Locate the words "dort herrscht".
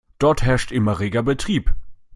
0.17-0.71